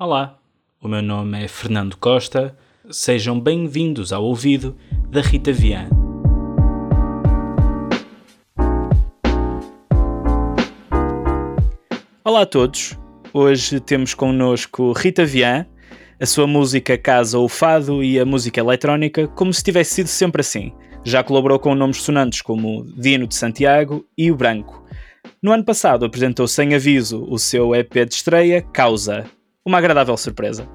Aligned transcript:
Olá, 0.00 0.38
o 0.80 0.86
meu 0.86 1.02
nome 1.02 1.42
é 1.42 1.48
Fernando 1.48 1.96
Costa. 1.96 2.56
Sejam 2.88 3.40
bem-vindos 3.40 4.12
ao 4.12 4.22
ouvido 4.22 4.76
da 5.10 5.20
Rita 5.20 5.52
Vian. 5.52 5.88
Olá 12.24 12.42
a 12.42 12.46
todos. 12.46 12.96
Hoje 13.34 13.80
temos 13.80 14.14
connosco 14.14 14.92
Rita 14.92 15.24
Vian. 15.24 15.66
A 16.20 16.26
sua 16.26 16.46
música 16.46 16.96
casa 16.96 17.36
o 17.36 17.48
fado 17.48 18.00
e 18.00 18.20
a 18.20 18.24
música 18.24 18.60
eletrónica 18.60 19.26
como 19.26 19.52
se 19.52 19.64
tivesse 19.64 19.94
sido 19.94 20.06
sempre 20.06 20.42
assim. 20.42 20.72
Já 21.02 21.24
colaborou 21.24 21.58
com 21.58 21.74
nomes 21.74 22.02
sonantes 22.02 22.40
como 22.40 22.84
Dino 22.84 23.26
de 23.26 23.34
Santiago 23.34 24.06
e 24.16 24.30
o 24.30 24.36
Branco. 24.36 24.80
No 25.42 25.50
ano 25.50 25.64
passado 25.64 26.04
apresentou 26.04 26.46
sem 26.46 26.72
aviso 26.72 27.26
o 27.28 27.36
seu 27.36 27.74
EP 27.74 27.92
de 28.06 28.14
estreia, 28.14 28.62
Causa, 28.62 29.28
uma 29.68 29.78
agradável 29.78 30.16
surpresa. 30.16 30.66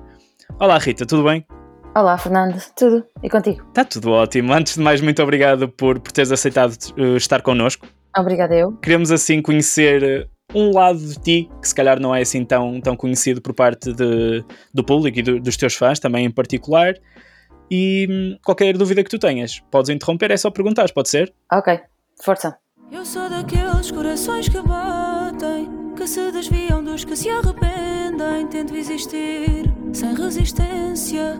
Olá 0.59 0.77
Rita, 0.77 1.03
tudo 1.03 1.23
bem? 1.23 1.43
Olá 1.95 2.15
Fernando, 2.15 2.61
tudo? 2.75 3.03
E 3.23 3.29
contigo? 3.29 3.65
Está 3.67 3.83
tudo 3.83 4.11
ótimo. 4.11 4.53
Antes 4.53 4.75
de 4.75 4.81
mais, 4.81 5.01
muito 5.01 5.21
obrigado 5.21 5.67
por, 5.67 5.99
por 5.99 6.11
teres 6.11 6.31
aceitado 6.31 6.77
uh, 6.95 7.17
estar 7.17 7.41
connosco. 7.41 7.87
Obrigada 8.15 8.55
eu. 8.55 8.73
Queremos 8.73 9.11
assim 9.11 9.41
conhecer 9.41 10.29
uh, 10.53 10.57
um 10.57 10.71
lado 10.71 10.99
de 10.99 11.15
ti 11.15 11.49
que 11.59 11.67
se 11.67 11.73
calhar 11.73 11.99
não 11.99 12.13
é 12.13 12.21
assim 12.21 12.45
tão, 12.45 12.79
tão 12.79 12.95
conhecido 12.95 13.41
por 13.41 13.55
parte 13.55 13.91
de, 13.93 14.45
do 14.71 14.83
público 14.83 15.17
e 15.17 15.23
do, 15.23 15.39
dos 15.39 15.57
teus 15.57 15.73
fãs 15.73 15.99
também 15.99 16.25
em 16.25 16.31
particular. 16.31 16.93
E 17.71 18.07
hum, 18.07 18.37
qualquer 18.45 18.77
dúvida 18.77 19.03
que 19.03 19.09
tu 19.09 19.17
tenhas, 19.17 19.59
podes 19.71 19.89
interromper, 19.89 20.29
é 20.29 20.37
só 20.37 20.51
perguntar, 20.51 20.91
pode 20.93 21.09
ser? 21.09 21.33
Ok, 21.51 21.79
força. 22.21 22.62
Eu 22.91 23.05
sou 23.05 23.29
daqueles 23.29 23.91
corações 23.91 24.47
que 24.47 24.61
batem, 24.61 25.69
que 25.95 26.07
se 26.07 26.31
desviam 26.31 26.83
dos 26.83 27.03
que 27.03 27.15
se 27.15 27.29
arrependem. 27.29 28.47
Tento 28.47 28.75
existir 28.75 29.65
sem 29.93 30.13
resistência. 30.15 31.35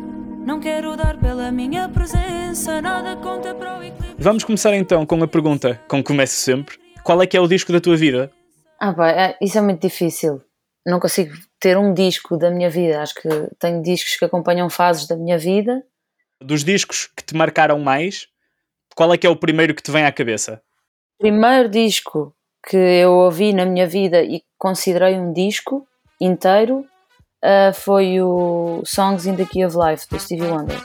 Não 0.45 0.59
quero 0.59 0.95
dar 0.97 1.17
pela 1.19 1.51
minha 1.51 1.87
presença, 1.87 2.81
nada 2.81 3.15
conta 3.17 3.53
para 3.55 3.77
o 3.79 3.83
equilíbrio. 3.83 4.15
Vamos 4.17 4.43
começar 4.43 4.73
então 4.73 5.05
com 5.05 5.21
a 5.23 5.27
pergunta, 5.27 5.79
como 5.87 6.03
começo 6.03 6.33
sempre. 6.35 6.77
Qual 7.03 7.21
é 7.21 7.27
que 7.27 7.37
é 7.37 7.39
o 7.41 7.47
disco 7.47 7.71
da 7.71 7.79
tua 7.79 7.95
vida? 7.95 8.31
Ah, 8.79 8.93
pá, 8.93 9.09
é- 9.11 9.37
isso 9.41 9.57
é 9.57 9.61
muito 9.61 9.81
difícil. 9.81 10.41
Não 10.85 10.99
consigo 10.99 11.33
ter 11.59 11.77
um 11.77 11.93
disco 11.93 12.37
da 12.37 12.49
minha 12.51 12.69
vida. 12.69 13.01
Acho 13.01 13.15
que 13.15 13.29
tenho 13.59 13.81
discos 13.81 14.17
que 14.17 14.25
acompanham 14.25 14.69
fases 14.69 15.07
da 15.07 15.15
minha 15.15 15.37
vida. 15.37 15.81
Dos 16.41 16.63
discos 16.63 17.07
que 17.15 17.23
te 17.23 17.35
marcaram 17.35 17.79
mais, 17.79 18.27
qual 18.95 19.13
é 19.13 19.17
que 19.17 19.25
é 19.25 19.29
o 19.29 19.35
primeiro 19.35 19.73
que 19.73 19.81
te 19.81 19.91
vem 19.91 20.03
à 20.05 20.11
cabeça? 20.11 20.61
Primeiro 21.23 21.69
disco 21.69 22.35
que 22.69 22.75
eu 22.75 23.13
ouvi 23.13 23.53
na 23.53 23.65
minha 23.65 23.87
vida 23.87 24.21
e 24.21 24.41
que 24.41 24.45
considerei 24.57 25.17
um 25.17 25.31
disco 25.31 25.87
inteiro 26.19 26.83
ah, 27.41 27.71
foi 27.73 28.19
o 28.21 28.81
Songs 28.85 29.25
in 29.25 29.37
the 29.37 29.45
Key 29.45 29.63
of 29.63 29.73
Life, 29.77 30.05
do 30.09 30.19
Stevie 30.19 30.47
Wonder. 30.47 30.81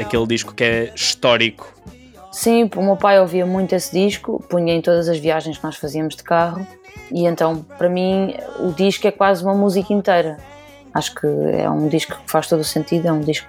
Aquele 0.00 0.26
disco 0.26 0.52
que 0.52 0.64
é 0.64 0.92
histórico. 0.92 1.72
Sim, 2.32 2.68
o 2.74 2.82
meu 2.82 2.96
pai 2.96 3.20
ouvia 3.20 3.46
muito 3.46 3.72
esse 3.72 3.92
disco, 3.92 4.44
punha 4.50 4.74
em 4.74 4.82
todas 4.82 5.08
as 5.08 5.20
viagens 5.20 5.58
que 5.58 5.62
nós 5.62 5.76
fazíamos 5.76 6.16
de 6.16 6.24
carro, 6.24 6.66
e 7.12 7.24
então, 7.24 7.62
para 7.78 7.88
mim, 7.88 8.34
o 8.58 8.72
disco 8.72 9.06
é 9.06 9.12
quase 9.12 9.44
uma 9.44 9.54
música 9.54 9.92
inteira. 9.92 10.38
Acho 10.94 11.14
que 11.14 11.26
é 11.26 11.68
um 11.68 11.88
disco 11.88 12.18
que 12.24 12.30
faz 12.30 12.46
todo 12.46 12.60
o 12.60 12.64
sentido, 12.64 13.08
é 13.08 13.12
um 13.12 13.20
disco 13.20 13.48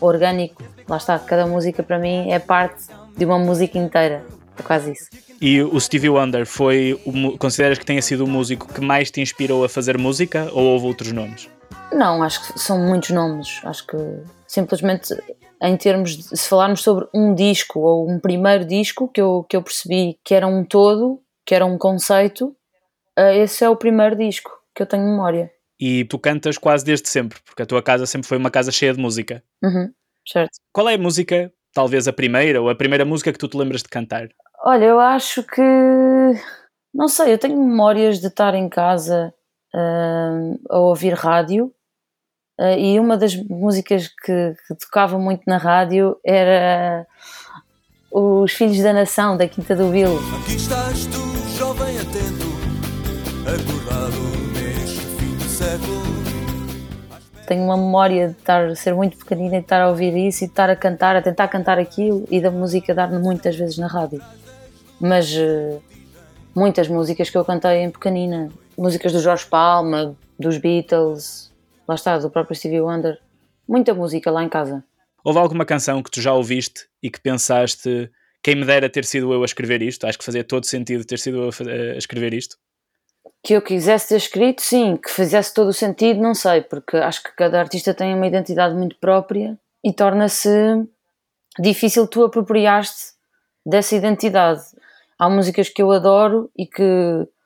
orgânico. 0.00 0.62
Lá 0.88 0.96
está, 0.96 1.18
cada 1.18 1.46
música 1.46 1.82
para 1.82 1.98
mim 1.98 2.30
é 2.30 2.38
parte 2.38 2.86
de 3.16 3.24
uma 3.24 3.38
música 3.38 3.78
inteira. 3.78 4.24
É 4.58 4.62
quase 4.62 4.92
isso. 4.92 5.08
E 5.40 5.62
o 5.62 5.78
Stevie 5.78 6.08
Wonder 6.08 6.44
foi, 6.46 7.00
o 7.06 7.38
consideras 7.38 7.78
que 7.78 7.86
tenha 7.86 8.02
sido 8.02 8.24
o 8.24 8.28
músico 8.28 8.72
que 8.72 8.80
mais 8.80 9.10
te 9.10 9.20
inspirou 9.20 9.64
a 9.64 9.68
fazer 9.68 9.96
música 9.96 10.48
ou 10.52 10.64
houve 10.64 10.86
outros 10.86 11.12
nomes? 11.12 11.48
Não, 11.92 12.22
acho 12.22 12.52
que 12.52 12.58
são 12.58 12.78
muitos 12.78 13.10
nomes. 13.10 13.60
Acho 13.64 13.86
que 13.86 13.96
simplesmente 14.46 15.14
em 15.60 15.76
termos 15.76 16.16
de 16.16 16.36
se 16.36 16.48
falarmos 16.48 16.82
sobre 16.82 17.06
um 17.14 17.34
disco 17.34 17.80
ou 17.80 18.08
um 18.08 18.18
primeiro 18.18 18.64
disco 18.64 19.08
que 19.08 19.20
eu, 19.20 19.44
que 19.48 19.56
eu 19.56 19.62
percebi 19.62 20.18
que 20.24 20.34
era 20.34 20.46
um 20.46 20.64
todo, 20.64 21.20
que 21.44 21.54
era 21.54 21.66
um 21.66 21.76
conceito, 21.76 22.54
eh, 23.16 23.38
esse 23.38 23.64
é 23.64 23.68
o 23.68 23.76
primeiro 23.76 24.16
disco 24.16 24.50
que 24.74 24.82
eu 24.82 24.86
tenho 24.86 25.04
memória. 25.04 25.50
E 25.80 26.04
tu 26.04 26.18
cantas 26.18 26.58
quase 26.58 26.84
desde 26.84 27.08
sempre, 27.08 27.38
porque 27.44 27.62
a 27.62 27.66
tua 27.66 27.82
casa 27.82 28.04
sempre 28.04 28.26
foi 28.28 28.36
uma 28.36 28.50
casa 28.50 28.72
cheia 28.72 28.92
de 28.92 29.00
música. 29.00 29.42
Uhum, 29.62 29.92
certo. 30.26 30.58
Qual 30.72 30.88
é 30.88 30.94
a 30.94 30.98
música, 30.98 31.52
talvez 31.72 32.08
a 32.08 32.12
primeira, 32.12 32.60
ou 32.60 32.68
a 32.68 32.74
primeira 32.74 33.04
música 33.04 33.32
que 33.32 33.38
tu 33.38 33.48
te 33.48 33.56
lembras 33.56 33.82
de 33.82 33.88
cantar? 33.88 34.28
Olha, 34.64 34.84
eu 34.84 34.98
acho 34.98 35.42
que. 35.44 35.62
Não 36.92 37.06
sei, 37.06 37.32
eu 37.32 37.38
tenho 37.38 37.56
memórias 37.56 38.20
de 38.20 38.26
estar 38.26 38.54
em 38.54 38.68
casa 38.68 39.32
hum, 39.74 40.58
a 40.68 40.78
ouvir 40.78 41.14
rádio 41.14 41.72
eh, 42.58 42.80
e 42.80 43.00
uma 43.00 43.16
das 43.16 43.36
músicas 43.36 44.08
que, 44.08 44.54
que 44.66 44.74
tocava 44.74 45.18
muito 45.18 45.42
na 45.46 45.58
rádio 45.58 46.18
era 46.24 47.06
Os 48.10 48.52
Filhos 48.52 48.82
da 48.82 48.92
Nação, 48.92 49.36
da 49.36 49.46
Quinta 49.46 49.76
do 49.76 49.90
Bilo. 49.90 50.18
Aqui 50.42 50.56
estás 50.56 51.06
tu, 51.06 51.56
jovem 51.56 51.98
atento, 51.98 52.48
acordado 53.46 54.38
século. 54.58 54.87
Tenho 57.46 57.64
uma 57.64 57.76
memória 57.76 58.28
de 58.28 58.34
estar, 58.34 58.76
ser 58.76 58.94
muito 58.94 59.16
pequenina 59.16 59.56
e 59.56 59.58
de 59.58 59.64
estar 59.64 59.80
a 59.80 59.88
ouvir 59.88 60.14
isso 60.16 60.44
e 60.44 60.46
de 60.46 60.52
estar 60.52 60.68
a 60.68 60.76
cantar, 60.76 61.16
a 61.16 61.22
tentar 61.22 61.48
cantar 61.48 61.78
aquilo 61.78 62.26
e 62.30 62.40
da 62.40 62.50
música 62.50 62.94
dar-me 62.94 63.18
muitas 63.18 63.56
vezes 63.56 63.78
na 63.78 63.86
rádio. 63.86 64.22
Mas 65.00 65.34
eh, 65.34 65.78
muitas 66.54 66.88
músicas 66.88 67.30
que 67.30 67.38
eu 67.38 67.44
cantei 67.44 67.78
em 67.78 67.90
pequenina, 67.90 68.50
músicas 68.76 69.12
do 69.12 69.20
Jorge 69.20 69.46
Palma, 69.46 70.14
dos 70.38 70.58
Beatles, 70.58 71.52
lá 71.86 71.94
está, 71.94 72.18
do 72.18 72.28
próprio 72.28 72.54
Stevie 72.54 72.80
Wonder, 72.80 73.18
muita 73.66 73.94
música 73.94 74.30
lá 74.30 74.44
em 74.44 74.48
casa. 74.48 74.84
Houve 75.24 75.38
alguma 75.38 75.64
canção 75.64 76.02
que 76.02 76.10
tu 76.10 76.20
já 76.20 76.34
ouviste 76.34 76.86
e 77.02 77.10
que 77.10 77.20
pensaste 77.20 78.10
quem 78.42 78.54
me 78.54 78.64
dera 78.64 78.88
ter 78.88 79.04
sido 79.04 79.32
eu 79.32 79.42
a 79.42 79.44
escrever 79.44 79.82
isto? 79.82 80.06
Acho 80.06 80.18
que 80.18 80.24
fazia 80.24 80.44
todo 80.44 80.64
sentido 80.64 81.04
ter 81.04 81.18
sido 81.18 81.38
eu 81.38 81.50
a, 81.50 81.94
a 81.94 81.98
escrever 81.98 82.32
isto. 82.32 82.56
Que 83.42 83.54
eu 83.54 83.62
quisesse 83.62 84.08
ter 84.08 84.16
escrito, 84.16 84.62
sim, 84.62 84.96
que 84.96 85.10
fizesse 85.10 85.54
todo 85.54 85.68
o 85.68 85.72
sentido, 85.72 86.20
não 86.20 86.34
sei, 86.34 86.60
porque 86.60 86.96
acho 86.96 87.22
que 87.22 87.34
cada 87.34 87.60
artista 87.60 87.94
tem 87.94 88.14
uma 88.14 88.26
identidade 88.26 88.74
muito 88.74 88.96
própria 88.96 89.58
e 89.84 89.92
torna-se 89.92 90.50
difícil 91.58 92.06
tu 92.06 92.24
apropriar-te 92.24 93.12
dessa 93.64 93.94
identidade. 93.96 94.62
Há 95.18 95.28
músicas 95.28 95.68
que 95.68 95.82
eu 95.82 95.90
adoro 95.90 96.50
e 96.56 96.66
que 96.66 96.82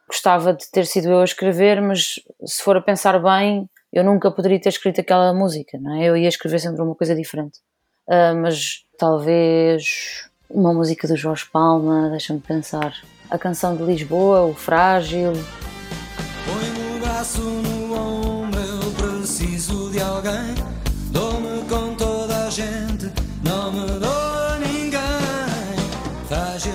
gostava 0.08 0.52
de 0.52 0.70
ter 0.70 0.86
sido 0.86 1.08
eu 1.08 1.20
a 1.20 1.24
escrever, 1.24 1.80
mas 1.80 2.20
se 2.44 2.62
for 2.62 2.76
a 2.76 2.82
pensar 2.82 3.18
bem, 3.18 3.68
eu 3.92 4.04
nunca 4.04 4.30
poderia 4.30 4.60
ter 4.60 4.68
escrito 4.68 5.00
aquela 5.00 5.32
música, 5.32 5.78
não 5.78 5.94
é? 5.94 6.04
Eu 6.04 6.16
ia 6.16 6.28
escrever 6.28 6.58
sempre 6.58 6.82
uma 6.82 6.94
coisa 6.94 7.14
diferente. 7.14 7.60
Ah, 8.08 8.34
mas 8.34 8.84
talvez 8.98 10.28
uma 10.50 10.74
música 10.74 11.08
do 11.08 11.16
Jorge 11.16 11.46
Palma, 11.50 12.10
deixa-me 12.10 12.40
pensar. 12.40 12.94
A 13.30 13.38
canção 13.38 13.74
de 13.74 13.82
Lisboa, 13.82 14.42
o 14.42 14.54
Frágil, 14.54 15.32
Põe-me 17.22 17.38
o 17.38 17.38
braço 17.38 17.40
no 17.40 17.94
ombro, 17.94 18.60
eu 18.60 19.18
preciso 19.18 19.90
de 19.90 20.00
alguém. 20.00 20.54
Dou-me 21.12 21.62
com 21.68 21.94
toda 21.94 22.46
a 22.46 22.50
gente, 22.50 23.12
não 23.44 23.70
me 23.70 23.86
dou 24.00 24.10
a 24.10 24.58
ninguém. 24.58 24.98
Frágil. 26.26 26.72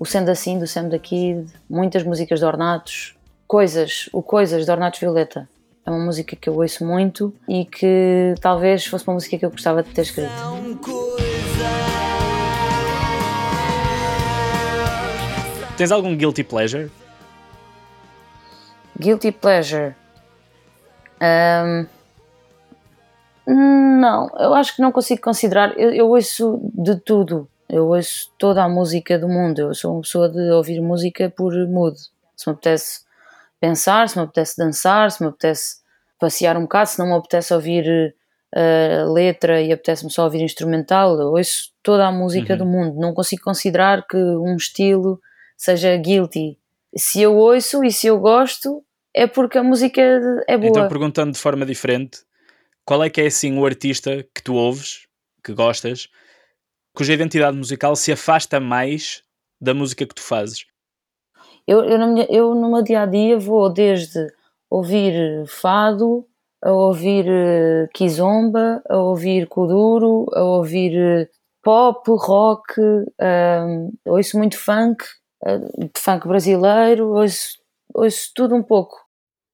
o 0.00 0.04
Sendo 0.04 0.30
Assim, 0.32 0.58
do 0.58 0.66
Sam 0.66 0.88
da 0.88 0.98
Kid, 0.98 1.46
muitas 1.70 2.02
músicas 2.02 2.40
de 2.40 2.44
Ornatos, 2.44 3.14
Coisas, 3.46 4.08
o 4.12 4.20
Coisas 4.20 4.64
de 4.64 4.70
Ornatos 4.72 4.98
Violeta. 4.98 5.48
É 5.86 5.90
uma 5.90 6.04
música 6.04 6.34
que 6.34 6.48
eu 6.48 6.54
ouço 6.56 6.84
muito 6.84 7.32
e 7.48 7.64
que 7.64 8.34
talvez 8.40 8.84
fosse 8.84 9.06
uma 9.06 9.14
música 9.14 9.38
que 9.38 9.44
eu 9.44 9.50
gostava 9.50 9.82
de 9.82 9.90
ter 9.90 10.02
escrito. 10.02 10.32
Tens 15.76 15.92
algum 15.92 16.16
guilty 16.16 16.42
pleasure? 16.42 16.90
Guilty 18.98 19.32
Pleasure. 19.32 19.94
Ahm, 21.20 21.86
não, 23.46 24.28
eu 24.38 24.54
acho 24.54 24.74
que 24.76 24.82
não 24.82 24.92
consigo 24.92 25.20
considerar. 25.20 25.76
Eu, 25.78 25.92
eu 25.92 26.08
ouço 26.10 26.60
de 26.74 26.96
tudo. 26.96 27.48
Eu 27.68 27.86
ouço 27.88 28.30
toda 28.38 28.62
a 28.62 28.68
música 28.68 29.18
do 29.18 29.28
mundo. 29.28 29.60
Eu 29.60 29.74
sou 29.74 29.94
uma 29.94 30.02
pessoa 30.02 30.28
de 30.28 30.50
ouvir 30.50 30.80
música 30.80 31.30
por 31.34 31.52
mood. 31.68 31.96
Se 32.36 32.48
me 32.48 32.52
apetece 32.52 33.00
pensar, 33.60 34.08
se 34.08 34.16
me 34.18 34.24
apetece 34.24 34.56
dançar, 34.58 35.10
se 35.10 35.22
me 35.22 35.28
apetece 35.28 35.76
passear 36.18 36.56
um 36.56 36.62
bocado, 36.62 36.88
se 36.90 36.98
não 36.98 37.06
me 37.06 37.14
apetece 37.14 37.52
ouvir 37.54 38.14
eh, 38.54 39.04
letra 39.08 39.60
e 39.60 39.72
apetece-me 39.72 40.10
só 40.10 40.24
ouvir 40.24 40.42
instrumental, 40.42 41.18
eu 41.18 41.28
ouço 41.32 41.72
toda 41.82 42.06
a 42.06 42.12
música 42.12 42.52
Uhum. 42.52 42.58
do 42.58 42.66
mundo. 42.66 43.00
Não 43.00 43.14
consigo 43.14 43.42
considerar 43.42 44.06
que 44.06 44.16
um 44.16 44.54
estilo 44.56 45.20
seja 45.56 45.96
guilty. 45.96 46.58
Se 46.96 47.22
eu 47.22 47.36
ouço 47.36 47.82
e 47.84 47.90
se 47.90 48.06
eu 48.06 48.18
gosto, 48.18 48.84
é 49.14 49.26
porque 49.26 49.58
a 49.58 49.62
música 49.62 50.00
é 50.46 50.56
boa. 50.56 50.70
Então, 50.70 50.88
perguntando 50.88 51.32
de 51.32 51.38
forma 51.38 51.64
diferente, 51.64 52.20
qual 52.84 53.02
é 53.02 53.10
que 53.10 53.20
é 53.20 53.26
assim 53.26 53.58
o 53.58 53.64
artista 53.64 54.26
que 54.34 54.42
tu 54.42 54.54
ouves, 54.54 55.06
que 55.42 55.52
gostas, 55.52 56.08
cuja 56.94 57.14
identidade 57.14 57.56
musical 57.56 57.96
se 57.96 58.12
afasta 58.12 58.60
mais 58.60 59.22
da 59.60 59.72
música 59.72 60.06
que 60.06 60.14
tu 60.14 60.22
fazes? 60.22 60.66
Eu, 61.66 61.84
eu, 61.84 61.98
minha, 62.08 62.26
eu 62.28 62.54
no 62.54 62.70
meu 62.70 62.82
dia 62.82 63.02
a 63.02 63.06
dia 63.06 63.38
vou 63.38 63.72
desde 63.72 64.26
ouvir 64.68 65.46
fado, 65.46 66.26
a 66.62 66.72
ouvir 66.72 67.26
uh, 67.26 67.88
kizomba, 67.94 68.82
a 68.88 68.96
ouvir 68.98 69.46
kuduro, 69.46 70.26
a 70.32 70.42
ouvir 70.42 70.96
uh, 70.96 71.28
pop, 71.62 72.02
rock, 72.10 72.80
um, 72.80 73.92
ouço 74.06 74.38
muito 74.38 74.58
funk, 74.58 75.04
uh, 75.46 75.90
funk 75.96 76.26
brasileiro, 76.26 77.08
ouço, 77.08 77.58
ouço 77.94 78.30
tudo 78.34 78.54
um 78.54 78.62
pouco. 78.62 78.96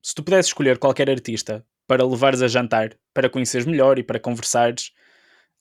Se 0.02 0.14
tu 0.14 0.22
pudesses 0.22 0.46
escolher 0.46 0.78
qualquer 0.78 1.10
artista 1.10 1.64
para 1.86 2.06
levares 2.06 2.42
a 2.42 2.48
jantar, 2.48 2.90
para 3.14 3.28
conheceres 3.28 3.66
melhor 3.66 3.98
e 3.98 4.02
para 4.02 4.20
conversares, 4.20 4.92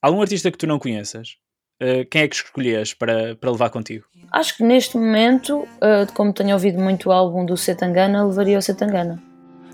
algum 0.02 0.22
artista 0.22 0.52
que 0.52 0.58
tu 0.58 0.68
não 0.68 0.80
conheças, 0.80 1.38
uh, 1.82 2.06
quem 2.10 2.22
é 2.22 2.28
que 2.28 2.36
escolhias 2.36 2.94
para, 2.94 3.36
para 3.36 3.52
levar 3.52 3.70
contigo? 3.70 4.06
Acho 4.32 4.58
que 4.58 4.64
neste 4.64 4.98
momento, 4.98 5.60
uh, 5.60 6.12
como 6.14 6.34
tenho 6.34 6.54
ouvido 6.54 6.80
muito 6.80 7.10
o 7.10 7.12
álbum 7.12 7.46
do 7.46 7.58
Setangana, 7.58 8.26
levaria 8.26 8.58
o 8.58 8.62
Setangana. 8.62 9.22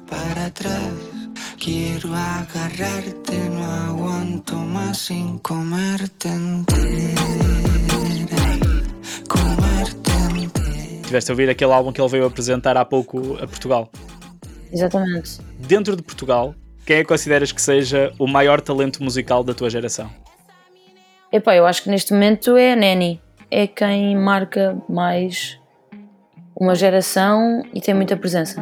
Para 0.09 0.49
trás 0.51 1.13
Quiero 1.63 2.13
agarrarte, 2.13 3.37
no 3.49 3.63
aguanto 3.63 4.55
más 4.55 4.97
sin 4.97 5.39
comerte 5.39 6.27
entera. 6.27 7.72
Tiveste 11.13 11.29
a 11.29 11.33
ouvir 11.33 11.47
aquele 11.47 11.71
álbum 11.71 11.91
que 11.91 12.01
ele 12.01 12.09
veio 12.09 12.25
apresentar 12.25 12.75
há 12.75 12.83
pouco 12.83 13.35
a 13.35 13.45
Portugal. 13.45 13.87
Exatamente. 14.71 15.39
Dentro 15.59 15.95
de 15.95 16.01
Portugal, 16.01 16.55
quem 16.87 16.95
é 16.95 16.99
que 17.01 17.05
consideras 17.05 17.51
que 17.51 17.61
seja 17.61 18.11
o 18.17 18.25
maior 18.25 18.59
talento 18.59 19.03
musical 19.03 19.43
da 19.43 19.53
tua 19.53 19.69
geração? 19.69 20.09
Epá, 21.31 21.55
eu 21.55 21.67
acho 21.67 21.83
que 21.83 21.89
neste 21.91 22.13
momento 22.13 22.57
é 22.57 22.73
a 22.73 22.75
Neni. 22.75 23.21
É 23.51 23.67
quem 23.67 24.15
marca 24.15 24.75
mais 24.89 25.59
uma 26.59 26.73
geração 26.73 27.61
e 27.71 27.79
tem 27.79 27.93
muita 27.93 28.17
presença. 28.17 28.59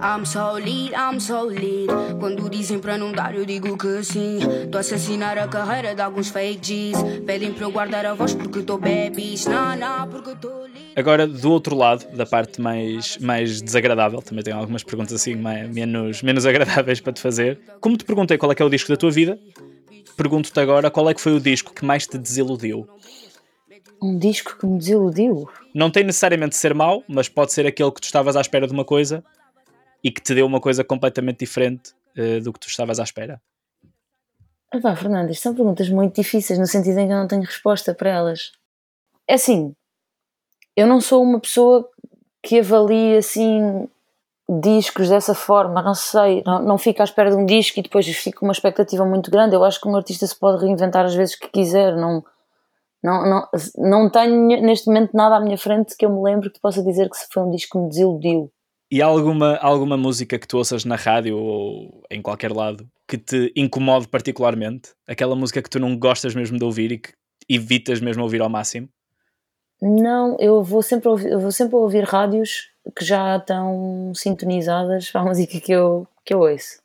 I'm 0.00 0.24
so 0.24 0.52
lead, 0.54 0.92
I'm 0.94 1.18
so 1.18 1.42
lead. 1.42 1.88
Quando 2.20 2.48
dizem 2.48 2.78
para 2.78 2.96
não 2.96 3.10
dar, 3.10 3.34
eu 3.34 3.44
digo 3.44 3.76
que 3.76 4.04
sim. 4.04 4.38
Tô 4.70 4.78
a 4.78 4.80
assassinar 4.80 5.36
a 5.36 5.48
carreira 5.48 5.92
de 5.92 6.00
alguns 6.00 6.28
fake 6.28 6.58
G's. 6.60 7.02
Pedem 7.26 7.52
para 7.52 7.64
eu 7.64 7.72
guardar 7.72 8.06
a 8.06 8.14
voz 8.14 8.32
porque 8.32 8.62
tô 8.62 8.78
babies. 8.78 9.46
Não, 9.46 9.76
não, 9.76 10.08
porque 10.08 10.36
tô 10.36 10.62
lead. 10.62 10.92
Agora, 10.94 11.26
do 11.26 11.50
outro 11.50 11.74
lado, 11.74 12.06
da 12.16 12.24
parte 12.24 12.60
mais, 12.60 13.18
mais 13.18 13.60
desagradável, 13.60 14.22
também 14.22 14.44
tenho 14.44 14.56
algumas 14.56 14.84
perguntas 14.84 15.14
assim 15.14 15.34
mais, 15.34 15.68
menos, 15.68 16.22
menos 16.22 16.46
agradáveis 16.46 17.00
para 17.00 17.12
te 17.12 17.20
fazer. 17.20 17.58
Como 17.80 17.96
te 17.96 18.04
perguntei 18.04 18.38
qual 18.38 18.52
é 18.52 18.54
que 18.54 18.62
é 18.62 18.64
o 18.64 18.70
disco 18.70 18.88
da 18.90 18.96
tua 18.96 19.10
vida, 19.10 19.36
pergunto-te 20.16 20.60
agora 20.60 20.92
qual 20.92 21.10
é 21.10 21.14
que 21.14 21.20
foi 21.20 21.34
o 21.34 21.40
disco 21.40 21.74
que 21.74 21.84
mais 21.84 22.06
te 22.06 22.16
desiludiu. 22.18 22.88
Um 24.00 24.16
disco 24.16 24.56
que 24.56 24.64
me 24.64 24.78
desiludiu? 24.78 25.48
Não 25.74 25.90
tem 25.90 26.04
necessariamente 26.04 26.50
de 26.50 26.56
ser 26.56 26.72
mau, 26.72 27.02
mas 27.08 27.28
pode 27.28 27.52
ser 27.52 27.66
aquele 27.66 27.90
que 27.90 28.00
tu 28.00 28.04
estavas 28.04 28.36
à 28.36 28.40
espera 28.40 28.64
de 28.64 28.72
uma 28.72 28.84
coisa 28.84 29.24
e 30.02 30.10
que 30.10 30.20
te 30.20 30.34
deu 30.34 30.46
uma 30.46 30.60
coisa 30.60 30.84
completamente 30.84 31.40
diferente 31.40 31.92
uh, 32.16 32.40
do 32.42 32.52
que 32.52 32.60
tu 32.60 32.68
estavas 32.68 33.00
à 33.00 33.02
espera? 33.02 33.40
Ah, 34.70 34.94
Fernando, 34.94 35.30
isto 35.30 35.42
são 35.42 35.54
perguntas 35.54 35.88
muito 35.88 36.14
difíceis 36.14 36.58
no 36.58 36.66
sentido 36.66 36.98
em 36.98 37.06
que 37.06 37.12
eu 37.12 37.16
não 37.16 37.26
tenho 37.26 37.42
resposta 37.42 37.94
para 37.94 38.10
elas. 38.10 38.52
É 39.26 39.34
assim, 39.34 39.74
eu 40.76 40.86
não 40.86 41.00
sou 41.00 41.22
uma 41.22 41.40
pessoa 41.40 41.88
que 42.42 42.60
avalie 42.60 43.16
assim 43.16 43.88
discos 44.48 45.10
dessa 45.10 45.34
forma, 45.34 45.82
não 45.82 45.94
sei, 45.94 46.42
não, 46.46 46.62
não 46.62 46.78
fico 46.78 47.02
à 47.02 47.04
espera 47.04 47.30
de 47.30 47.36
um 47.36 47.44
disco 47.44 47.78
e 47.78 47.82
depois 47.82 48.06
fico 48.06 48.40
com 48.40 48.46
uma 48.46 48.52
expectativa 48.52 49.04
muito 49.04 49.30
grande. 49.30 49.54
Eu 49.54 49.64
acho 49.64 49.80
que 49.80 49.88
um 49.88 49.96
artista 49.96 50.26
se 50.26 50.38
pode 50.38 50.64
reinventar 50.64 51.04
às 51.04 51.14
vezes 51.14 51.34
que 51.34 51.48
quiser, 51.48 51.94
não, 51.96 52.24
não, 53.02 53.28
não, 53.28 53.48
não 53.76 54.10
tenho 54.10 54.62
neste 54.62 54.86
momento 54.86 55.14
nada 55.14 55.36
à 55.36 55.40
minha 55.40 55.58
frente 55.58 55.96
que 55.96 56.06
eu 56.06 56.10
me 56.10 56.22
lembre 56.22 56.50
que 56.50 56.60
possa 56.60 56.82
dizer 56.82 57.10
que 57.10 57.16
foi 57.30 57.42
um 57.42 57.50
disco 57.50 57.72
que 57.72 57.84
me 57.84 57.88
desiludiu. 57.88 58.50
E 58.90 59.02
há 59.02 59.06
alguma, 59.06 59.56
alguma 59.56 59.98
música 59.98 60.38
que 60.38 60.48
tu 60.48 60.56
ouças 60.56 60.84
na 60.86 60.96
rádio 60.96 61.36
ou 61.36 62.02
em 62.10 62.22
qualquer 62.22 62.50
lado 62.50 62.88
que 63.06 63.18
te 63.18 63.52
incomode 63.54 64.08
particularmente? 64.08 64.94
Aquela 65.06 65.36
música 65.36 65.60
que 65.62 65.68
tu 65.68 65.78
não 65.78 65.94
gostas 65.98 66.34
mesmo 66.34 66.58
de 66.58 66.64
ouvir 66.64 66.92
e 66.92 66.98
que 66.98 67.12
evitas 67.48 68.00
mesmo 68.00 68.22
ouvir 68.22 68.40
ao 68.40 68.48
máximo? 68.48 68.88
Não, 69.80 70.36
eu 70.40 70.62
vou 70.62 70.82
sempre 70.82 71.08
ouvir, 71.08 71.30
eu 71.30 71.38
vou 71.38 71.52
sempre 71.52 71.76
ouvir 71.76 72.04
rádios 72.04 72.70
que 72.96 73.04
já 73.04 73.36
estão 73.36 74.12
sintonizadas 74.14 75.10
para 75.10 75.20
a 75.20 75.24
música 75.28 75.60
que 75.60 75.72
eu, 75.72 76.06
que 76.24 76.32
eu 76.32 76.40
ouço. 76.40 76.80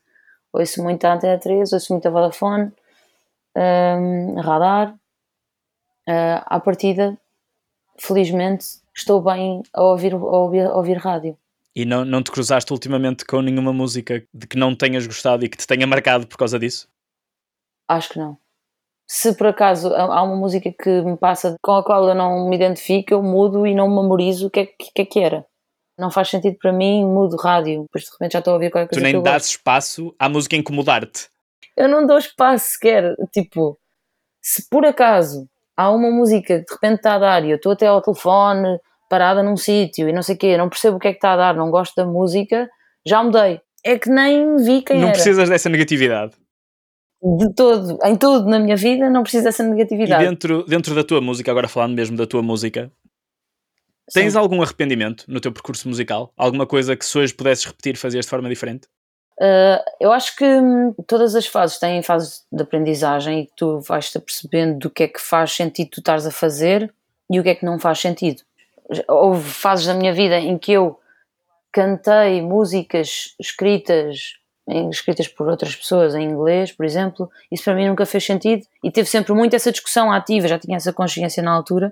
Ouço 0.52 0.84
muito 0.84 1.06
a 1.06 1.14
Antena 1.14 1.40
3, 1.40 1.72
ouço 1.72 1.94
muito 1.94 2.08
a 2.08 2.12
Vodafone, 2.12 2.72
um, 3.56 4.42
Radar. 4.42 4.94
Uh, 6.08 6.44
à 6.46 6.60
partida, 6.60 7.18
felizmente, 7.98 8.66
estou 8.94 9.22
bem 9.22 9.64
a 9.74 9.82
ouvir, 9.84 10.14
a 10.14 10.18
ouvir, 10.18 10.66
a 10.66 10.76
ouvir 10.76 10.98
rádio. 10.98 11.38
E 11.76 11.86
não, 11.86 12.06
não 12.06 12.22
te 12.22 12.32
cruzaste 12.32 12.72
ultimamente 12.72 13.26
com 13.26 13.42
nenhuma 13.42 13.74
música 13.74 14.24
de 14.34 14.46
que 14.46 14.58
não 14.58 14.76
tenhas 14.76 15.08
gostado 15.08 15.44
e 15.44 15.50
que 15.50 15.58
te 15.58 15.66
tenha 15.66 15.88
marcado 15.88 16.28
por 16.28 16.38
causa 16.38 16.60
disso? 16.60 16.88
Acho 17.88 18.10
que 18.10 18.20
não. 18.20 18.38
Se 19.08 19.36
por 19.36 19.48
acaso 19.48 19.94
há 19.94 20.22
uma 20.24 20.36
música 20.36 20.72
que 20.72 21.02
me 21.02 21.18
passa 21.18 21.56
com 21.62 21.74
a 21.74 21.84
qual 21.84 22.08
eu 22.08 22.16
não 22.16 22.48
me 22.48 22.56
identifico, 22.56 23.14
eu 23.14 23.22
mudo 23.22 23.68
e 23.68 23.76
não 23.76 23.90
memorizo 23.90 24.48
o 24.48 24.50
que 24.50 24.60
é 24.62 24.66
que, 24.66 25.02
é 25.02 25.06
que 25.06 25.20
era. 25.20 25.46
Não 25.98 26.10
faz 26.10 26.30
sentido 26.30 26.58
para 26.60 26.72
mim, 26.72 27.06
mudo 27.06 27.36
rádio, 27.38 27.84
depois 27.84 28.06
de 28.06 28.12
repente 28.12 28.34
já 28.34 28.40
estou 28.40 28.52
a 28.52 28.56
ouvir 28.56 28.72
qualquer 28.72 28.90
coisa. 28.90 29.02
Tu 29.02 29.04
nem 29.04 29.22
dás 29.22 29.46
espaço 29.46 30.16
à 30.18 30.30
música 30.30 30.56
incomodar-te. 30.56 31.28
Eu 31.76 31.88
não 31.88 32.06
dou 32.06 32.18
espaço 32.18 32.72
sequer. 32.72 33.16
Tipo, 33.32 33.78
se 34.42 34.68
por 34.70 34.86
acaso 34.86 35.48
há 35.76 35.90
uma 35.92 36.10
música 36.10 36.60
que 36.60 36.66
de 36.66 36.74
repente 36.74 36.98
está 36.98 37.16
a 37.16 37.20
dar 37.20 37.46
e 37.46 37.52
eu 37.52 37.58
estou 37.58 37.72
até 37.74 37.88
ao 37.88 38.02
telefone, 38.02 38.80
parada 39.10 39.44
num 39.44 39.58
sítio 39.58 40.10
e 40.10 40.14
não 40.14 40.22
sei 40.22 40.36
o 40.36 40.38
quê, 40.38 40.58
não 40.58 40.70
percebo 40.70 40.98
o 40.98 41.00
que 41.00 41.08
é 41.08 41.12
que 41.12 41.18
está 41.18 41.34
a 41.34 41.38
dar, 41.38 41.56
não 41.56 41.70
gosto 41.70 41.96
da 41.96 42.06
música, 42.06 42.70
já 43.06 43.24
mudei. 43.24 43.60
É 43.84 44.00
que 44.00 44.10
nem 44.10 44.56
vi 44.58 44.82
quem 44.82 44.96
não 44.96 45.04
era. 45.04 45.08
Não 45.08 45.12
precisas 45.12 45.50
dessa 45.50 45.70
negatividade. 45.70 46.34
De 47.22 47.54
todo, 47.54 47.98
em 48.04 48.16
tudo 48.16 48.50
na 48.50 48.60
minha 48.60 48.76
vida, 48.76 49.10
não 49.10 49.24
preciso 49.24 49.46
dessa 49.46 49.64
negatividade. 49.64 50.24
E 50.24 50.28
dentro, 50.28 50.66
dentro 50.66 50.96
da 50.96 51.04
tua 51.04 51.22
música, 51.22 51.52
agora 51.52 51.68
falando 51.68 51.96
mesmo 51.96 52.18
da 52.18 52.26
tua 52.26 52.42
música, 52.42 52.92
tens 54.14 54.34
Sim. 54.34 54.40
algum 54.40 54.62
arrependimento 54.62 55.26
no 55.28 55.40
teu 55.40 55.52
percurso 55.52 55.88
musical? 55.88 56.34
Alguma 56.38 56.66
coisa 56.66 56.96
que 56.96 57.06
se 57.06 57.18
hoje 57.18 57.34
pudesses 57.34 57.66
repetir 57.66 57.98
fazias 57.98 58.26
de 58.26 58.30
forma 58.30 58.50
diferente? 58.50 58.88
Uh, 59.40 59.82
eu 60.00 60.12
acho 60.12 60.36
que 60.36 60.46
hum, 60.46 60.94
todas 61.08 61.34
as 61.34 61.48
fases 61.48 61.80
têm 61.80 62.04
fases 62.04 62.46
de 62.52 62.62
aprendizagem 62.62 63.42
e 63.42 63.46
que 63.48 63.54
tu 63.56 63.80
vais-te 63.80 64.18
apercebendo 64.18 64.80
do 64.80 64.90
que 64.90 65.04
é 65.04 65.08
que 65.08 65.20
faz 65.20 65.54
sentido 65.54 65.90
tu 65.92 66.00
estares 66.00 66.26
a 66.26 66.32
fazer 66.32 66.94
e 67.32 67.40
o 67.40 67.44
que 67.44 67.50
é 67.50 67.56
que 67.56 67.66
não 67.66 67.80
faz 67.80 68.00
sentido 68.00 68.44
houve 69.08 69.50
fases 69.50 69.86
da 69.86 69.94
minha 69.94 70.14
vida 70.14 70.38
em 70.40 70.58
que 70.58 70.74
eu 70.74 71.00
cantei 71.72 72.42
músicas 72.42 73.36
escritas 73.40 74.36
escritas 74.90 75.28
por 75.28 75.48
outras 75.48 75.76
pessoas 75.76 76.16
em 76.16 76.24
inglês, 76.24 76.72
por 76.72 76.86
exemplo, 76.86 77.30
isso 77.52 77.64
para 77.64 77.76
mim 77.76 77.88
nunca 77.88 78.06
fez 78.06 78.24
sentido 78.24 78.64
e 78.84 78.90
teve 78.90 79.10
sempre 79.10 79.34
muito 79.34 79.56
essa 79.56 79.72
discussão 79.72 80.12
ativa, 80.12 80.48
já 80.48 80.58
tinha 80.58 80.78
essa 80.78 80.94
consciência 80.94 81.44
na 81.44 81.52
altura. 81.52 81.92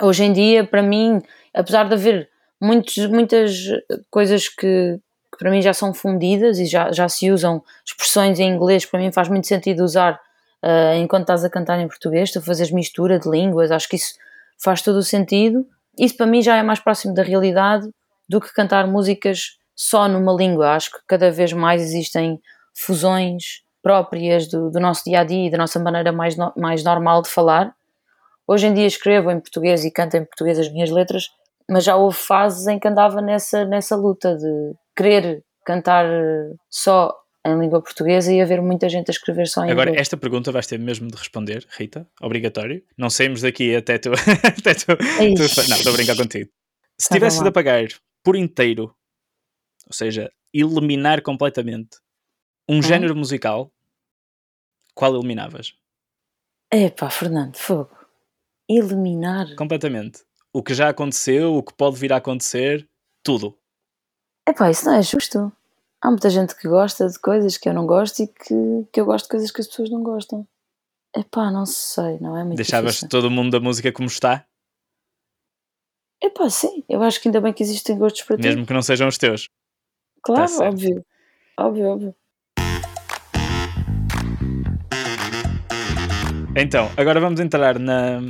Hoje 0.00 0.24
em 0.24 0.32
dia, 0.32 0.64
para 0.64 0.82
mim, 0.82 1.22
apesar 1.54 1.86
de 1.86 1.94
haver 1.94 2.28
muitos, 2.60 2.96
muitas 3.06 3.68
coisas 4.10 4.48
que, 4.48 4.98
que, 5.30 5.38
para 5.38 5.50
mim 5.50 5.62
já 5.62 5.72
são 5.72 5.94
fundidas 5.94 6.58
e 6.58 6.66
já, 6.66 6.90
já 6.90 7.08
se 7.08 7.30
usam 7.30 7.62
expressões 7.86 8.40
em 8.40 8.50
inglês, 8.50 8.84
para 8.84 8.98
mim 8.98 9.12
faz 9.12 9.28
muito 9.28 9.46
sentido 9.46 9.84
usar 9.84 10.14
uh, 10.62 10.96
enquanto 10.96 11.22
estás 11.22 11.44
a 11.44 11.50
cantar 11.50 11.78
em 11.78 11.86
português, 11.86 12.32
tu 12.32 12.42
fazes 12.42 12.70
mistura 12.72 13.18
de 13.18 13.30
línguas, 13.30 13.70
acho 13.70 13.88
que 13.88 13.96
isso 13.96 14.14
faz 14.58 14.82
todo 14.82 14.96
o 14.96 15.02
sentido 15.02 15.64
isso 15.98 16.16
para 16.16 16.26
mim 16.26 16.42
já 16.42 16.56
é 16.56 16.62
mais 16.62 16.80
próximo 16.80 17.14
da 17.14 17.22
realidade 17.22 17.88
do 18.28 18.40
que 18.40 18.52
cantar 18.52 18.86
músicas 18.86 19.58
só 19.74 20.08
numa 20.08 20.32
língua. 20.32 20.72
Acho 20.72 20.90
que 20.90 20.98
cada 21.06 21.30
vez 21.30 21.52
mais 21.52 21.82
existem 21.82 22.40
fusões 22.74 23.62
próprias 23.82 24.48
do, 24.48 24.70
do 24.70 24.80
nosso 24.80 25.04
dia 25.04 25.20
a 25.20 25.24
dia 25.24 25.48
e 25.48 25.50
da 25.50 25.58
nossa 25.58 25.78
maneira 25.78 26.12
mais, 26.12 26.36
no, 26.36 26.52
mais 26.56 26.84
normal 26.84 27.22
de 27.22 27.28
falar. 27.28 27.74
Hoje 28.46 28.66
em 28.66 28.74
dia 28.74 28.86
escrevo 28.86 29.30
em 29.30 29.40
português 29.40 29.84
e 29.84 29.90
canto 29.90 30.16
em 30.16 30.24
português 30.24 30.58
as 30.58 30.70
minhas 30.70 30.90
letras, 30.90 31.28
mas 31.68 31.84
já 31.84 31.96
houve 31.96 32.16
fases 32.16 32.66
em 32.66 32.78
que 32.78 32.88
andava 32.88 33.20
nessa, 33.20 33.64
nessa 33.64 33.96
luta 33.96 34.36
de 34.36 34.74
querer 34.96 35.44
cantar 35.64 36.06
só 36.70 37.14
em 37.44 37.58
língua 37.58 37.82
portuguesa 37.82 38.32
e 38.32 38.40
haver 38.40 38.62
muita 38.62 38.88
gente 38.88 39.10
a 39.10 39.12
escrever 39.12 39.48
só 39.48 39.64
em 39.64 39.70
Agora, 39.70 39.90
inglês. 39.90 40.02
esta 40.02 40.16
pergunta 40.16 40.52
vais 40.52 40.66
ter 40.66 40.78
mesmo 40.78 41.08
de 41.08 41.16
responder, 41.16 41.66
Rita, 41.70 42.08
obrigatório. 42.20 42.84
Não 42.96 43.10
saímos 43.10 43.42
daqui 43.42 43.74
até 43.74 43.98
tu. 43.98 44.10
até 44.46 44.74
tu, 44.74 44.86
tu 44.86 45.68
não, 45.68 45.76
estou 45.76 45.92
a 45.92 45.96
brincar 45.96 46.16
contigo. 46.16 46.50
Se 46.98 47.08
tá 47.08 47.16
tivesse 47.16 47.42
de 47.42 47.48
apagar 47.48 47.88
por 48.22 48.36
inteiro, 48.36 48.94
ou 49.86 49.92
seja, 49.92 50.30
eliminar 50.54 51.20
completamente 51.22 51.98
um 52.68 52.78
hum? 52.78 52.82
género 52.82 53.16
musical, 53.16 53.72
qual 54.94 55.14
eliminavas? 55.16 55.74
Epá, 56.72 57.10
Fernando, 57.10 57.56
fogo. 57.56 57.90
Eliminar? 58.68 59.54
Completamente. 59.56 60.24
O 60.52 60.62
que 60.62 60.74
já 60.74 60.90
aconteceu, 60.90 61.54
o 61.54 61.62
que 61.62 61.74
pode 61.74 61.98
vir 61.98 62.12
a 62.12 62.18
acontecer, 62.18 62.88
tudo. 63.22 63.58
Epá, 64.48 64.70
isso 64.70 64.86
não 64.86 64.94
é 64.94 65.02
justo 65.02 65.52
há 66.02 66.10
muita 66.10 66.28
gente 66.30 66.54
que 66.56 66.68
gosta 66.68 67.08
de 67.08 67.18
coisas 67.18 67.56
que 67.56 67.68
eu 67.68 67.74
não 67.74 67.86
gosto 67.86 68.22
e 68.22 68.26
que, 68.26 68.54
que 68.92 69.00
eu 69.00 69.04
gosto 69.04 69.24
de 69.26 69.30
coisas 69.30 69.50
que 69.50 69.60
as 69.60 69.66
pessoas 69.68 69.90
não 69.90 70.02
gostam. 70.02 70.46
Epá, 71.14 71.50
não 71.50 71.66
sei, 71.66 72.18
não 72.20 72.36
é 72.36 72.42
muito 72.44 72.56
Deixavas 72.56 72.92
difícil. 72.94 73.08
todo 73.08 73.24
o 73.26 73.30
mundo 73.30 73.50
da 73.52 73.60
música 73.60 73.92
como 73.92 74.08
está, 74.08 74.44
Epá, 76.24 76.48
sim, 76.48 76.84
eu 76.88 77.02
acho 77.02 77.20
que 77.20 77.26
ainda 77.26 77.40
bem 77.40 77.52
que 77.52 77.64
existem 77.64 77.98
gostos 77.98 78.22
para 78.22 78.36
ti. 78.36 78.42
mesmo 78.44 78.64
que 78.64 78.72
não 78.72 78.80
sejam 78.80 79.08
os 79.08 79.18
teus. 79.18 79.48
Claro, 80.22 80.56
Tá 80.56 80.68
óbvio. 80.68 81.04
Óbvio, 81.58 81.86
óbvio. 81.88 82.14
Então, 86.54 86.88
agora 86.96 87.18
vamos 87.18 87.40
entrar 87.40 87.76
na, 87.78 88.20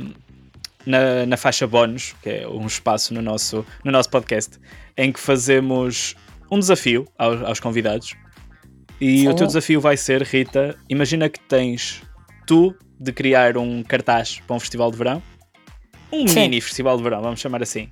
na, 0.87 1.25
na 1.27 1.37
faixa 1.37 1.67
bónus, 1.67 2.13
que 2.23 2.29
é 2.29 2.47
um 2.47 2.65
espaço 2.65 3.13
no 3.13 3.21
nosso, 3.21 3.63
no 3.83 3.91
nosso 3.91 4.09
podcast, 4.09 4.59
em 4.97 5.11
que 5.11 5.19
fazemos 5.19 6.15
um 6.51 6.59
desafio 6.59 7.05
aos, 7.17 7.41
aos 7.41 7.59
convidados. 7.59 8.15
E 8.99 9.27
o 9.27 9.35
teu 9.35 9.47
desafio 9.47 9.81
vai 9.81 9.97
ser, 9.97 10.21
Rita, 10.23 10.77
imagina 10.87 11.27
que 11.27 11.39
tens 11.39 12.01
tu 12.47 12.73
de 12.99 13.11
criar 13.11 13.57
um 13.57 13.83
cartaz 13.83 14.39
para 14.45 14.55
um 14.55 14.59
festival 14.59 14.91
de 14.91 14.97
verão. 14.97 15.21
Um 16.11 16.27
Sim. 16.27 16.41
mini 16.41 16.61
festival 16.61 16.95
de 16.95 17.03
verão, 17.03 17.21
vamos 17.21 17.39
chamar 17.39 17.61
assim. 17.61 17.89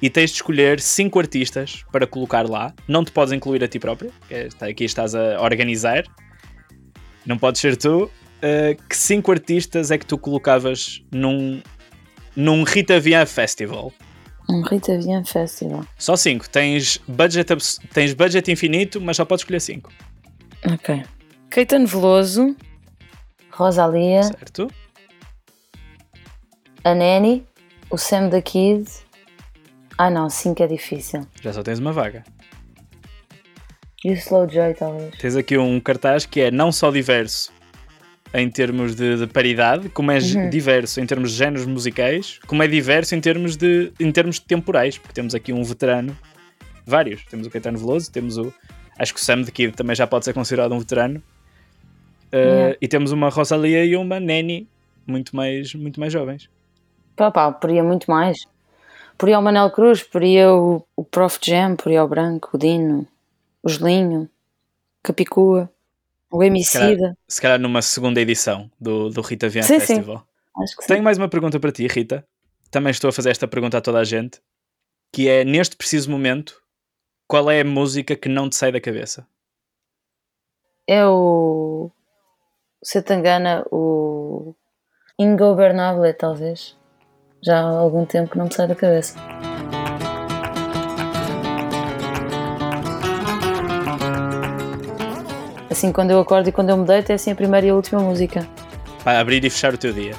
E 0.00 0.08
tens 0.08 0.30
de 0.30 0.36
escolher 0.36 0.80
cinco 0.80 1.18
artistas 1.18 1.84
para 1.92 2.06
colocar 2.06 2.48
lá. 2.48 2.72
Não 2.88 3.04
te 3.04 3.12
podes 3.12 3.32
incluir 3.32 3.62
a 3.62 3.68
ti 3.68 3.78
próprio, 3.78 4.10
aqui 4.60 4.84
estás 4.84 5.14
a 5.14 5.40
organizar. 5.42 6.04
Não 7.26 7.36
podes 7.36 7.60
ser 7.60 7.76
tu. 7.76 8.04
Uh, 8.04 8.82
que 8.88 8.96
cinco 8.96 9.30
artistas 9.30 9.90
é 9.90 9.98
que 9.98 10.06
tu 10.06 10.16
colocavas 10.16 11.02
num, 11.12 11.60
num 12.34 12.62
Rita 12.62 12.98
Vian 12.98 13.26
Festival? 13.26 13.92
Um 14.48 14.62
Rita 14.62 14.98
Vian 14.98 15.24
Festival. 15.24 15.86
Só 15.98 16.16
cinco. 16.16 16.48
Tens 16.48 16.98
budget, 17.06 17.48
tens 17.92 18.14
budget 18.14 18.50
infinito, 18.50 19.00
mas 19.00 19.16
só 19.16 19.24
podes 19.24 19.42
escolher 19.42 19.60
cinco. 19.60 19.92
Ok. 20.72 21.02
Caetano 21.50 21.86
Veloso, 21.86 22.56
Rosalia, 23.52 24.22
Certo? 24.24 24.68
a 26.84 26.94
Nanny, 26.94 27.46
o 27.90 27.96
Sam 27.98 28.28
da 28.28 28.40
Kid. 28.42 28.88
Ah 29.98 30.08
não, 30.08 30.30
5 30.30 30.62
é 30.62 30.66
difícil. 30.66 31.26
Já 31.42 31.52
só 31.52 31.62
tens 31.62 31.78
uma 31.78 31.92
vaga. 31.92 32.24
E 34.02 34.10
o 34.10 34.14
Slow 34.14 34.46
J, 34.46 34.72
talvez. 34.74 35.14
Tens 35.18 35.36
aqui 35.36 35.58
um 35.58 35.78
cartaz 35.78 36.24
que 36.24 36.40
é 36.40 36.50
não 36.50 36.72
só 36.72 36.90
diverso 36.90 37.52
em 38.32 38.48
termos 38.50 38.94
de, 38.94 39.16
de 39.18 39.26
paridade, 39.26 39.88
como 39.88 40.10
é 40.12 40.18
Uhum. 40.18 40.48
diverso 40.50 41.00
em 41.00 41.06
termos 41.06 41.32
de 41.32 41.36
géneros 41.38 41.66
musicais, 41.66 42.38
como 42.46 42.62
é 42.62 42.68
diverso 42.68 43.14
em 43.14 43.20
termos 43.20 43.56
de, 43.56 43.92
em 43.98 44.12
termos 44.12 44.36
de 44.36 44.42
temporais, 44.42 44.96
porque 44.98 45.12
temos 45.14 45.34
aqui 45.34 45.52
um 45.52 45.62
veterano, 45.64 46.16
vários. 46.86 47.24
Temos 47.26 47.46
o 47.46 47.50
Caetano 47.50 47.78
Veloso, 47.78 48.10
temos 48.10 48.36
o. 48.38 48.52
Acho 48.98 49.14
que 49.14 49.20
o 49.20 49.22
Sam 49.24 49.42
de 49.42 49.50
Kid 49.50 49.72
também 49.72 49.96
já 49.96 50.06
pode 50.06 50.24
ser 50.24 50.32
considerado 50.34 50.72
um 50.72 50.78
veterano. 50.78 51.18
Uh, 52.32 52.36
Yeah. 52.36 52.76
E 52.80 52.86
temos 52.86 53.10
uma 53.10 53.28
Rosalia 53.28 53.84
e 53.84 53.96
uma 53.96 54.20
Neni, 54.20 54.68
muito 55.04 55.34
mais, 55.34 55.74
muito 55.74 55.98
mais 55.98 56.12
jovens. 56.12 56.48
Pá, 57.16 57.28
pá, 57.30 57.50
poria 57.50 57.82
muito 57.82 58.08
mais. 58.08 58.38
Poria 59.18 59.36
o 59.38 59.42
Manel 59.42 59.70
Cruz, 59.70 60.02
poria 60.04 60.52
o, 60.54 60.86
o 60.94 61.04
Prof 61.04 61.38
Jam, 61.42 61.74
poria 61.74 62.04
o 62.04 62.08
Branco, 62.08 62.50
o 62.54 62.58
Dino, 62.58 63.06
o 63.62 63.68
Gelinho, 63.68 64.28
Capicua, 65.02 65.68
o 66.30 66.42
Emicida. 66.42 67.16
Se 67.26 67.40
calhar 67.40 67.58
numa 67.58 67.82
segunda 67.82 68.20
edição 68.20 68.70
do, 68.80 69.08
do 69.08 69.20
Rita 69.20 69.48
Vian 69.48 69.62
Sim, 69.62 69.80
sim. 69.80 69.86
Festival. 69.86 70.26
Acho 70.62 70.76
que 70.76 70.82
sim. 70.82 70.88
Tenho 70.88 71.02
mais 71.02 71.18
uma 71.18 71.28
pergunta 71.28 71.58
para 71.58 71.72
ti, 71.72 71.86
Rita. 71.86 72.24
Também 72.70 72.90
estou 72.90 73.08
a 73.08 73.12
fazer 73.12 73.30
esta 73.30 73.48
pergunta 73.48 73.78
a 73.78 73.80
toda 73.80 73.98
a 73.98 74.04
gente. 74.04 74.40
Que 75.12 75.28
é, 75.28 75.44
neste 75.44 75.76
preciso 75.76 76.08
momento, 76.10 76.62
qual 77.26 77.50
é 77.50 77.60
a 77.60 77.64
música 77.64 78.14
que 78.14 78.28
não 78.28 78.48
te 78.48 78.56
sai 78.56 78.70
da 78.70 78.80
cabeça? 78.80 79.26
É 80.88 81.04
o 81.06 81.90
Setangana, 82.82 83.64
o 83.70 84.54
Ingobernable, 85.18 86.14
talvez. 86.14 86.76
Já 87.42 87.58
há 87.58 87.68
algum 87.68 88.04
tempo 88.06 88.30
que 88.30 88.38
não 88.38 88.46
me 88.46 88.54
sai 88.54 88.68
da 88.68 88.74
cabeça. 88.74 89.18
Assim, 95.80 95.92
quando 95.92 96.10
eu 96.10 96.20
acordo 96.20 96.46
e 96.46 96.52
quando 96.52 96.68
eu 96.68 96.76
me 96.76 96.84
deito, 96.84 97.10
é 97.10 97.14
assim 97.14 97.30
a 97.30 97.34
primeira 97.34 97.66
e 97.66 97.70
a 97.70 97.74
última 97.74 98.02
música. 98.02 98.46
Para 99.02 99.18
abrir 99.18 99.42
e 99.42 99.48
fechar 99.48 99.72
o 99.72 99.78
teu 99.78 99.94
dia. 99.94 100.12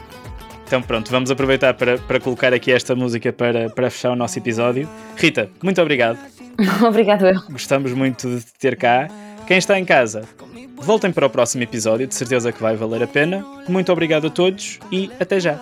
Então 0.66 0.82
pronto, 0.82 1.12
vamos 1.12 1.30
aproveitar 1.30 1.76
para, 1.76 2.00
para 2.00 2.20
colocar 2.20 2.52
aqui 2.52 2.72
esta 2.72 2.96
música 2.96 3.32
para, 3.32 3.70
para 3.70 3.88
fechar 3.92 4.10
o 4.10 4.16
nosso 4.16 4.40
episódio. 4.40 4.90
Rita, 5.16 5.52
muito 5.62 5.80
obrigado. 5.80 6.18
Obrigado, 6.84 7.28
eu. 7.28 7.40
Gostamos 7.52 7.94
muito 7.94 8.28
de 8.28 8.42
te 8.44 8.54
ter 8.58 8.76
cá. 8.76 9.08
Quem 9.46 9.60
está 9.60 9.78
em 9.78 9.86
casa, 9.86 10.24
voltem 10.78 11.12
para 11.12 11.28
o 11.28 11.30
próximo 11.30 11.62
episódio, 11.62 12.08
de 12.08 12.16
certeza 12.16 12.52
que 12.52 12.60
vai 12.60 12.76
valer 12.76 13.04
a 13.04 13.08
pena. 13.08 13.46
Muito 13.70 13.92
obrigado 13.92 14.26
a 14.26 14.30
todos 14.32 14.80
e 14.92 15.12
até 15.20 15.40
já. 15.40 15.60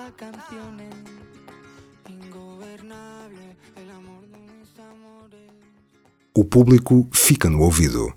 O 6.34 6.46
público 6.46 7.06
fica 7.12 7.50
no 7.50 7.62
ouvido. 7.64 8.14